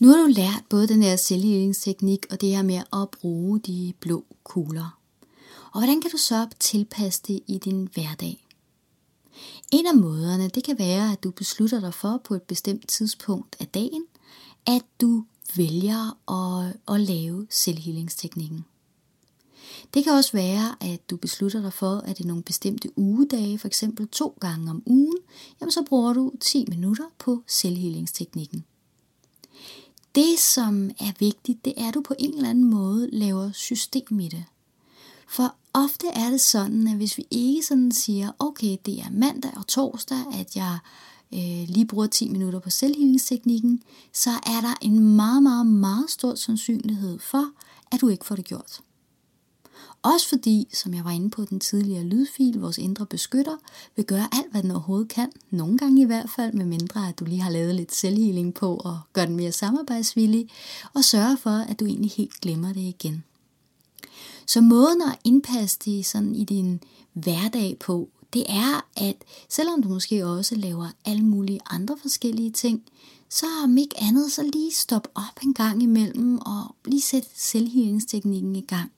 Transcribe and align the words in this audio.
Nu 0.00 0.08
har 0.08 0.16
du 0.16 0.26
lært 0.26 0.64
både 0.68 0.88
den 0.88 1.02
her 1.02 1.16
selvhealingsteknik 1.16 2.26
og 2.30 2.40
det 2.40 2.48
her 2.48 2.62
med 2.62 2.82
at 2.92 3.10
bruge 3.10 3.60
de 3.60 3.92
blå 4.00 4.24
kugler. 4.44 4.98
Og 5.72 5.80
hvordan 5.80 6.00
kan 6.00 6.10
du 6.10 6.16
så 6.16 6.48
tilpasse 6.60 7.22
det 7.26 7.40
i 7.46 7.58
din 7.58 7.88
hverdag? 7.94 8.46
En 9.72 9.86
af 9.86 9.96
måderne, 9.96 10.48
det 10.48 10.64
kan 10.64 10.78
være, 10.78 11.12
at 11.12 11.22
du 11.22 11.30
beslutter 11.30 11.80
dig 11.80 11.94
for 11.94 12.20
på 12.24 12.34
et 12.34 12.42
bestemt 12.42 12.88
tidspunkt 12.88 13.56
af 13.60 13.66
dagen, 13.66 14.04
at 14.66 14.82
du 15.00 15.24
vælger 15.56 16.30
at, 16.32 16.76
at 16.94 17.00
lave 17.00 17.46
selvhealingsteknikken. 17.50 18.64
Det 19.94 20.04
kan 20.04 20.12
også 20.12 20.32
være, 20.32 20.76
at 20.80 21.10
du 21.10 21.16
beslutter 21.16 21.62
dig 21.62 21.72
for, 21.72 21.96
at 21.96 22.18
det 22.18 22.24
er 22.24 22.28
nogle 22.28 22.42
bestemte 22.42 22.98
ugedage, 22.98 23.58
for 23.58 23.66
eksempel 23.66 24.08
to 24.08 24.38
gange 24.40 24.70
om 24.70 24.82
ugen, 24.86 25.18
jamen 25.60 25.72
så 25.72 25.84
bruger 25.88 26.12
du 26.12 26.32
10 26.40 26.64
minutter 26.68 27.04
på 27.18 27.42
selvhealingsteknikken. 27.46 28.64
Det, 30.14 30.38
som 30.38 30.90
er 30.90 31.12
vigtigt, 31.18 31.64
det 31.64 31.74
er, 31.76 31.88
at 31.88 31.94
du 31.94 32.00
på 32.00 32.14
en 32.18 32.34
eller 32.34 32.50
anden 32.50 32.64
måde 32.64 33.10
laver 33.12 33.52
system 33.52 34.20
i 34.20 34.28
det. 34.28 34.44
For 35.28 35.54
ofte 35.74 36.06
er 36.06 36.30
det 36.30 36.40
sådan, 36.40 36.88
at 36.88 36.96
hvis 36.96 37.18
vi 37.18 37.26
ikke 37.30 37.62
sådan 37.62 37.92
siger, 37.92 38.32
okay, 38.38 38.76
det 38.86 38.98
er 38.98 39.10
mandag 39.10 39.52
og 39.56 39.66
torsdag, 39.66 40.18
at 40.32 40.56
jeg 40.56 40.78
øh, 41.34 41.68
lige 41.68 41.86
bruger 41.86 42.06
10 42.06 42.28
minutter 42.28 42.58
på 42.58 42.70
selvhealingsteknikken, 42.70 43.82
så 44.12 44.30
er 44.30 44.60
der 44.60 44.74
en 44.82 45.16
meget, 45.16 45.42
meget, 45.42 45.66
meget 45.66 46.10
stor 46.10 46.34
sandsynlighed 46.34 47.18
for, 47.18 47.44
at 47.92 48.00
du 48.00 48.08
ikke 48.08 48.26
får 48.26 48.36
det 48.36 48.44
gjort. 48.44 48.80
Også 50.02 50.28
fordi, 50.28 50.68
som 50.72 50.94
jeg 50.94 51.04
var 51.04 51.10
inde 51.10 51.30
på 51.30 51.44
den 51.44 51.60
tidligere 51.60 52.04
lydfil, 52.04 52.60
vores 52.60 52.78
indre 52.78 53.06
beskytter 53.06 53.56
vil 53.96 54.04
gøre 54.04 54.28
alt, 54.32 54.50
hvad 54.50 54.62
den 54.62 54.70
overhovedet 54.70 55.08
kan, 55.08 55.32
nogle 55.50 55.78
gange 55.78 56.02
i 56.02 56.04
hvert 56.04 56.30
fald, 56.36 56.52
med 56.52 56.64
mindre 56.64 57.08
at 57.08 57.18
du 57.18 57.24
lige 57.24 57.40
har 57.40 57.50
lavet 57.50 57.74
lidt 57.74 57.94
selvhealing 57.94 58.54
på 58.54 58.76
og 58.76 58.98
gør 59.12 59.24
den 59.24 59.36
mere 59.36 59.52
samarbejdsvillig, 59.52 60.48
og 60.94 61.04
sørge 61.04 61.36
for, 61.36 61.50
at 61.50 61.80
du 61.80 61.86
egentlig 61.86 62.10
helt 62.10 62.40
glemmer 62.40 62.72
det 62.72 62.80
igen. 62.80 63.24
Så 64.46 64.60
måden 64.60 65.02
at 65.02 65.18
indpasse 65.24 65.78
det 65.84 66.06
sådan 66.06 66.34
i 66.34 66.44
din 66.44 66.80
hverdag 67.12 67.76
på, 67.80 68.08
det 68.32 68.44
er, 68.48 68.86
at 68.96 69.16
selvom 69.48 69.82
du 69.82 69.88
måske 69.88 70.26
også 70.26 70.54
laver 70.54 70.88
alle 71.04 71.24
mulige 71.24 71.60
andre 71.70 71.96
forskellige 72.02 72.50
ting, 72.50 72.82
så 73.28 73.46
om 73.64 73.78
ikke 73.78 74.02
andet, 74.02 74.32
så 74.32 74.42
lige 74.42 74.72
stop 74.72 75.08
op 75.14 75.42
en 75.42 75.54
gang 75.54 75.82
imellem 75.82 76.38
og 76.38 76.74
lige 76.84 77.00
sæt 77.00 77.28
selvhealingsteknikken 77.34 78.56
i 78.56 78.60
gang. 78.60 78.92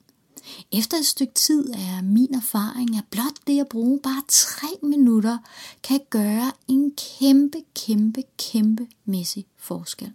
Efter 0.71 0.97
et 0.97 1.05
stykke 1.05 1.33
tid 1.33 1.69
er 1.69 2.01
min 2.01 2.33
erfaring, 2.33 2.97
at 2.97 3.03
blot 3.09 3.47
det 3.47 3.59
at 3.59 3.67
bruge 3.67 3.99
bare 3.99 4.23
tre 4.27 4.67
minutter 4.83 5.37
kan 5.83 5.99
gøre 6.09 6.51
en 6.67 6.91
kæmpe, 6.91 7.57
kæmpe, 7.75 8.23
kæmpe 8.37 8.87
mæssig 9.05 9.45
forskel. 9.57 10.11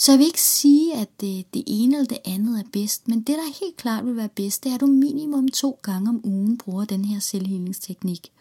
Så 0.00 0.12
jeg 0.12 0.18
vil 0.18 0.26
ikke 0.26 0.42
sige, 0.42 0.94
at 0.94 1.20
det, 1.20 1.54
det 1.54 1.64
ene 1.66 1.96
eller 1.96 2.08
det 2.08 2.18
andet 2.24 2.58
er 2.58 2.64
bedst, 2.72 3.08
men 3.08 3.18
det, 3.18 3.38
der 3.38 3.58
helt 3.60 3.76
klart 3.76 4.06
vil 4.06 4.16
være 4.16 4.28
bedst, 4.28 4.64
det 4.64 4.70
er, 4.70 4.74
at 4.74 4.80
du 4.80 4.86
minimum 4.86 5.48
to 5.48 5.78
gange 5.82 6.08
om 6.08 6.20
ugen 6.24 6.58
bruger 6.58 6.84
den 6.84 7.04
her 7.04 7.20
selvhealingsteknik. 7.20 8.32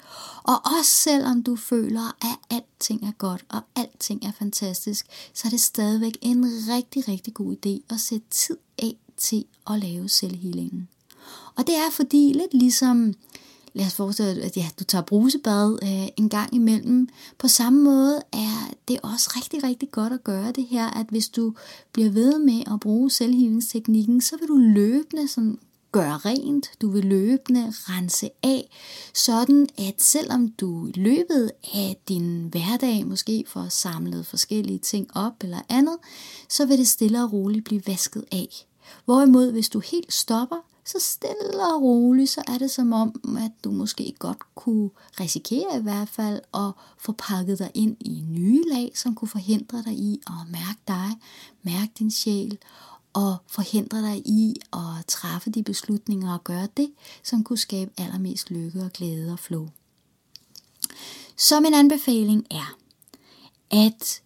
Og 0.44 0.56
også 0.80 0.92
selvom 0.92 1.44
du 1.44 1.56
føler, 1.56 2.16
at 2.22 2.58
alting 2.58 3.03
er 3.08 3.12
godt 3.12 3.45
og 3.50 3.62
alting 3.75 4.25
er 4.25 4.31
fantastisk, 4.31 5.08
så 5.34 5.47
er 5.47 5.50
det 5.50 5.62
stadigvæk 5.62 6.17
en 6.22 6.45
rigtig, 6.45 7.08
rigtig 7.08 7.34
god 7.34 7.56
idé 7.56 7.94
at 7.94 8.00
sætte 8.00 8.28
tid 8.30 8.58
til 9.20 9.45
at 9.70 9.80
lave 9.80 10.09
selvhealingen. 10.09 10.88
Og 11.56 11.67
det 11.67 11.75
er 11.75 11.92
fordi, 11.92 12.34
lidt 12.34 12.53
ligesom, 12.53 13.14
lad 13.73 13.86
os 13.86 13.94
forestille, 13.94 14.44
at 14.44 14.58
ja, 14.58 14.70
du 14.80 14.84
tager 14.84 15.03
brusebad 15.03 15.80
øh, 15.84 16.08
en 16.17 16.30
gang 16.30 16.56
imellem, 16.56 17.09
på 17.38 17.47
samme 17.47 17.84
måde 17.84 18.22
er 18.34 18.73
det 18.88 19.00
også 19.03 19.34
rigtig, 19.36 19.64
rigtig 19.64 19.92
godt 19.92 20.14
at 20.14 20.23
gøre 20.23 20.52
det 20.52 20.66
her, 20.66 20.88
at 20.88 21.06
hvis 21.09 21.30
du 21.30 21.53
bliver 21.94 22.09
ved 22.09 22.40
med 22.40 22.64
at 22.73 22.80
bruge 22.80 23.12
selvhealingsteknikken, 23.12 24.22
så 24.22 24.38
vil 24.38 24.47
du 24.47 24.58
løbende 24.58 25.28
sådan 25.28 25.59
gøre 25.92 26.17
rent, 26.17 26.72
du 26.81 26.90
vil 26.90 27.06
løbende 27.06 27.74
rense 27.78 28.30
af, 28.44 28.69
sådan 29.13 29.68
at 29.78 30.01
selvom 30.01 30.47
du 30.47 30.88
i 30.88 30.91
løbet 30.96 31.51
af 31.74 31.97
din 32.07 32.47
hverdag 32.51 33.07
måske 33.07 33.44
får 33.47 33.68
samlet 33.69 34.25
forskellige 34.25 34.80
ting 34.80 35.07
op 35.18 35.34
eller 35.44 35.62
andet, 35.69 35.97
så 36.50 36.66
vil 36.66 36.78
det 36.78 36.88
stille 36.88 37.24
og 37.24 37.34
roligt 37.34 37.66
blive 37.66 37.81
vasket 37.88 38.25
af. 38.31 38.66
Hvorimod, 39.05 39.51
hvis 39.51 39.69
du 39.69 39.79
helt 39.79 40.13
stopper, 40.13 40.57
så 40.85 41.00
stille 41.00 41.73
og 41.73 41.81
roligt, 41.81 42.29
så 42.29 42.44
er 42.47 42.57
det 42.57 42.72
som 42.72 42.94
om, 42.94 43.38
at 43.38 43.51
du 43.63 43.72
måske 43.72 44.13
godt 44.19 44.55
kunne 44.55 44.89
risikere 45.19 45.79
i 45.79 45.81
hvert 45.81 46.09
fald 46.09 46.41
at 46.53 46.72
få 46.97 47.11
pakket 47.11 47.59
dig 47.59 47.72
ind 47.73 47.97
i 48.00 48.23
nye 48.27 48.63
lag, 48.73 48.91
som 48.95 49.16
kunne 49.16 49.27
forhindre 49.27 49.83
dig 49.83 49.94
i 49.94 50.22
at 50.27 50.51
mærke 50.51 50.79
dig, 50.88 51.09
mærke 51.63 51.91
din 52.00 52.11
sjæl, 52.11 52.57
og 53.13 53.38
forhindre 53.47 54.01
dig 54.01 54.27
i 54.27 54.55
at 54.73 55.06
træffe 55.07 55.50
de 55.50 55.63
beslutninger 55.63 56.33
og 56.33 56.44
gøre 56.44 56.67
det, 56.77 56.91
som 57.23 57.44
kunne 57.44 57.57
skabe 57.57 57.91
allermest 57.97 58.51
lykke 58.51 58.81
og 58.81 58.91
glæde 58.94 59.31
og 59.31 59.39
flow. 59.39 59.69
Så 61.38 61.59
min 61.59 61.73
anbefaling 61.73 62.45
er, 62.51 62.77
at 63.71 64.21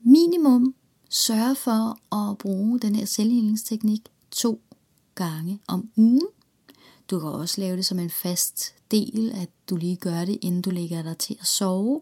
minimum 0.00 0.74
sørge 1.12 1.54
for 1.54 1.98
at 2.16 2.38
bruge 2.38 2.80
den 2.80 2.96
her 2.96 3.04
selvhealingsteknik 3.04 4.00
to 4.30 4.60
gange 5.14 5.60
om 5.68 5.88
ugen. 5.96 6.26
Du 7.10 7.20
kan 7.20 7.28
også 7.28 7.60
lave 7.60 7.76
det 7.76 7.86
som 7.86 7.98
en 7.98 8.10
fast 8.10 8.74
del, 8.90 9.32
at 9.34 9.48
du 9.70 9.76
lige 9.76 9.96
gør 9.96 10.24
det, 10.24 10.38
inden 10.42 10.62
du 10.62 10.70
lægger 10.70 11.02
dig 11.02 11.18
til 11.18 11.36
at 11.40 11.46
sove. 11.46 12.00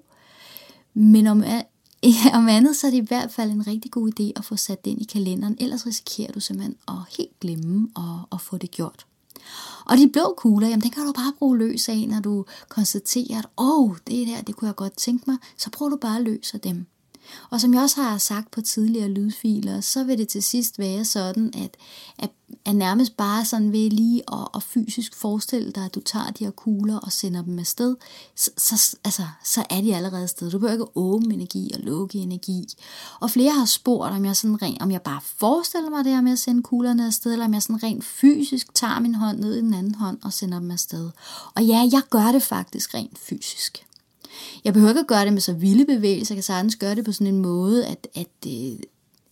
Men 0.94 1.26
om, 1.26 1.44
om 2.38 2.48
andet, 2.48 2.76
så 2.76 2.86
er 2.86 2.90
det 2.90 2.98
i 2.98 3.06
hvert 3.08 3.32
fald 3.32 3.50
en 3.50 3.66
rigtig 3.66 3.90
god 3.90 4.10
idé 4.20 4.32
at 4.36 4.44
få 4.44 4.56
sat 4.56 4.84
det 4.84 4.90
ind 4.90 5.02
i 5.02 5.04
kalenderen, 5.04 5.56
ellers 5.60 5.86
risikerer 5.86 6.32
du 6.32 6.40
simpelthen 6.40 6.76
at 6.88 6.94
helt 7.18 7.40
glemme 7.40 7.88
at, 7.96 8.26
at 8.32 8.40
få 8.40 8.56
det 8.56 8.70
gjort. 8.70 9.06
Og 9.86 9.96
de 9.96 10.10
blå 10.12 10.34
kugler, 10.36 10.68
jamen 10.68 10.82
den 10.82 10.90
kan 10.90 11.06
du 11.06 11.12
bare 11.12 11.32
bruge 11.38 11.58
løs 11.58 11.88
af, 11.88 12.06
når 12.08 12.20
du 12.20 12.44
konstaterer, 12.68 13.38
at 13.38 13.46
åh, 13.56 13.80
oh, 13.80 13.96
det 14.06 14.26
der, 14.26 14.40
det 14.40 14.56
kunne 14.56 14.68
jeg 14.68 14.76
godt 14.76 14.96
tænke 14.96 15.24
mig, 15.26 15.36
så 15.56 15.70
prøver 15.70 15.90
du 15.90 15.96
bare 15.96 16.22
løs 16.22 16.54
af 16.54 16.60
dem. 16.60 16.86
Og 17.50 17.60
som 17.60 17.74
jeg 17.74 17.82
også 17.82 18.02
har 18.02 18.18
sagt 18.18 18.50
på 18.50 18.60
tidligere 18.60 19.08
lydfiler, 19.08 19.80
så 19.80 20.04
vil 20.04 20.18
det 20.18 20.28
til 20.28 20.42
sidst 20.42 20.78
være 20.78 21.04
sådan, 21.04 21.52
at, 21.54 21.76
at, 22.18 22.30
at 22.64 22.76
nærmest 22.76 23.16
bare 23.16 23.44
sådan 23.44 23.72
ved 23.72 23.90
lige 23.90 24.22
at, 24.32 24.48
at 24.54 24.62
fysisk 24.62 25.14
forestille 25.14 25.72
dig, 25.72 25.84
at 25.84 25.94
du 25.94 26.00
tager 26.00 26.30
de 26.30 26.44
her 26.44 26.50
kugler 26.50 26.98
og 26.98 27.12
sender 27.12 27.42
dem 27.42 27.58
afsted, 27.58 27.96
så, 28.34 28.50
så, 28.56 28.96
altså, 29.04 29.22
så 29.44 29.64
er 29.70 29.80
de 29.80 29.96
allerede 29.96 30.22
afsted. 30.22 30.50
Du 30.50 30.58
behøver 30.58 30.72
ikke 30.72 30.96
åbne 30.96 31.34
energi 31.34 31.70
og 31.74 31.80
lukke 31.80 32.18
energi. 32.18 32.64
Og 33.20 33.30
flere 33.30 33.52
har 33.52 33.64
spurgt, 33.64 34.12
om 34.12 34.24
jeg, 34.24 34.36
sådan 34.36 34.62
rent, 34.62 34.82
om 34.82 34.90
jeg 34.90 35.02
bare 35.02 35.20
forestiller 35.36 35.90
mig 35.90 36.04
det 36.04 36.12
her 36.12 36.20
med 36.20 36.32
at 36.32 36.38
sende 36.38 36.62
kuglerne 36.62 37.06
afsted, 37.06 37.32
eller 37.32 37.44
om 37.44 37.54
jeg 37.54 37.62
sådan 37.62 37.82
rent 37.82 38.04
fysisk 38.04 38.74
tager 38.74 39.00
min 39.00 39.14
hånd 39.14 39.38
ned 39.38 39.54
i 39.54 39.60
den 39.60 39.74
anden 39.74 39.94
hånd 39.94 40.18
og 40.22 40.32
sender 40.32 40.58
dem 40.58 40.70
afsted. 40.70 41.10
Og 41.54 41.64
ja, 41.64 41.88
jeg 41.92 42.02
gør 42.10 42.32
det 42.32 42.42
faktisk 42.42 42.94
rent 42.94 43.18
fysisk. 43.18 43.86
Jeg 44.64 44.72
behøver 44.72 44.90
ikke 44.90 45.00
at 45.00 45.06
gøre 45.06 45.24
det 45.24 45.32
med 45.32 45.40
så 45.40 45.52
vilde 45.52 45.86
bevægelser. 45.86 46.34
Jeg 46.34 46.36
kan 46.36 46.42
sagtens 46.42 46.76
gøre 46.76 46.94
det 46.94 47.04
på 47.04 47.12
sådan 47.12 47.34
en 47.34 47.42
måde, 47.42 47.86
at, 47.86 48.08
at, 48.14 48.46
øh, 48.46 48.78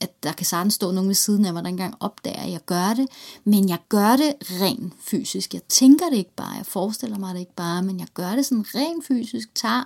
at 0.00 0.22
der 0.22 0.32
kan 0.32 0.47
sagtens 0.47 0.75
stå 0.75 0.91
nogen 0.92 1.09
ved 1.09 1.14
siden 1.14 1.44
af 1.44 1.53
mig, 1.53 1.62
der 1.62 1.69
engang 1.69 1.94
opdager, 2.00 2.42
at 2.42 2.50
jeg 2.50 2.60
gør 2.66 2.94
det. 2.94 3.06
Men 3.44 3.69
jeg 3.69 3.78
gør 3.88 4.16
det 4.16 4.34
rent 4.41 4.92
fysisk. 5.00 5.54
Jeg 5.54 5.62
tænker 5.69 6.10
det 6.10 6.16
ikke 6.16 6.34
bare, 6.37 6.56
jeg 6.56 6.66
forestiller 6.66 7.19
mig 7.19 7.34
det 7.34 7.41
ikke 7.41 7.54
bare, 7.56 7.82
men 7.82 8.00
jeg 8.00 8.08
gør 8.14 8.31
det 8.37 8.47
sådan 8.47 8.64
rent 8.75 9.06
fysisk. 9.06 9.54
Tager 9.54 9.84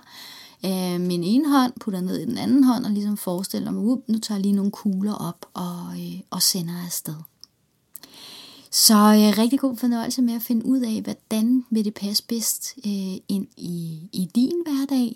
øh, 0.65 1.01
min 1.01 1.23
ene 1.23 1.49
hånd, 1.49 1.73
putter 1.79 2.01
ned 2.01 2.19
i 2.19 2.25
den 2.25 2.37
anden 2.37 2.63
hånd, 2.63 2.85
og 2.85 2.91
ligesom 2.91 3.17
forestiller 3.17 3.71
mig, 3.71 3.83
uh, 3.83 3.99
nu 4.07 4.19
tager 4.19 4.37
jeg 4.37 4.41
lige 4.41 4.55
nogle 4.55 4.71
kugler 4.71 5.13
op 5.13 5.45
og, 5.53 5.93
øh, 5.99 6.19
og 6.29 6.41
sender 6.41 6.85
afsted. 6.85 7.15
Så 8.75 8.93
øh, 8.93 9.37
rigtig 9.37 9.59
god 9.59 9.77
fornøjelse 9.77 10.21
med 10.21 10.33
at 10.33 10.41
finde 10.41 10.65
ud 10.65 10.81
af, 10.81 11.01
hvordan 11.01 11.65
vil 11.69 11.85
det 11.85 11.93
passe 11.93 12.23
bedst 12.27 12.73
øh, 12.77 13.17
ind 13.27 13.47
i, 13.57 14.09
i 14.13 14.29
din 14.35 14.63
hverdag. 14.65 15.15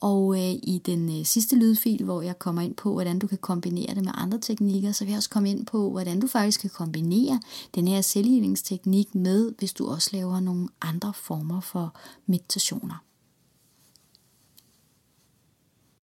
Og 0.00 0.34
øh, 0.34 0.52
i 0.62 0.82
den 0.86 1.18
øh, 1.18 1.24
sidste 1.24 1.56
lydfil, 1.56 2.04
hvor 2.04 2.22
jeg 2.22 2.38
kommer 2.38 2.62
ind 2.62 2.74
på, 2.74 2.92
hvordan 2.92 3.18
du 3.18 3.26
kan 3.26 3.38
kombinere 3.38 3.94
det 3.94 4.04
med 4.04 4.12
andre 4.14 4.38
teknikker, 4.38 4.92
så 4.92 5.04
vil 5.04 5.10
jeg 5.10 5.16
også 5.16 5.30
komme 5.30 5.50
ind 5.50 5.66
på, 5.66 5.90
hvordan 5.90 6.20
du 6.20 6.26
faktisk 6.26 6.60
kan 6.60 6.70
kombinere 6.70 7.40
den 7.74 7.88
her 7.88 8.00
selvhealingsteknik 8.00 9.14
med, 9.14 9.52
hvis 9.58 9.72
du 9.72 9.88
også 9.88 10.10
laver 10.12 10.40
nogle 10.40 10.68
andre 10.80 11.12
former 11.14 11.60
for 11.60 11.94
meditationer. 12.26 13.04